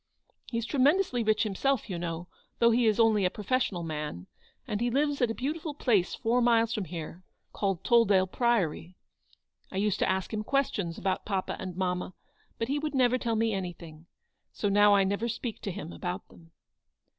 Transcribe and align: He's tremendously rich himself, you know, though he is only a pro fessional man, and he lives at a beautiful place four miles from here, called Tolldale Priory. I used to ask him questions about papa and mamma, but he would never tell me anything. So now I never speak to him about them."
He's 0.49 0.65
tremendously 0.65 1.23
rich 1.23 1.43
himself, 1.43 1.87
you 1.87 1.99
know, 1.99 2.27
though 2.57 2.71
he 2.71 2.87
is 2.87 2.99
only 2.99 3.23
a 3.23 3.29
pro 3.29 3.43
fessional 3.43 3.85
man, 3.85 4.25
and 4.67 4.81
he 4.81 4.89
lives 4.89 5.21
at 5.21 5.29
a 5.29 5.35
beautiful 5.35 5.75
place 5.75 6.15
four 6.15 6.41
miles 6.41 6.73
from 6.73 6.85
here, 6.85 7.21
called 7.53 7.83
Tolldale 7.83 8.25
Priory. 8.25 8.95
I 9.69 9.77
used 9.77 9.99
to 9.99 10.09
ask 10.09 10.33
him 10.33 10.43
questions 10.43 10.97
about 10.97 11.23
papa 11.23 11.55
and 11.59 11.77
mamma, 11.77 12.15
but 12.57 12.67
he 12.67 12.79
would 12.79 12.95
never 12.95 13.19
tell 13.19 13.35
me 13.35 13.53
anything. 13.53 14.07
So 14.51 14.69
now 14.69 14.95
I 14.95 15.03
never 15.03 15.27
speak 15.29 15.61
to 15.61 15.71
him 15.71 15.93
about 15.93 16.29
them." 16.29 16.49